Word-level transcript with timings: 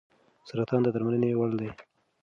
سرطان 0.47 0.79
د 0.83 0.87
درملنې 0.95 1.31
وړ 1.39 1.51
دی. 1.59 1.69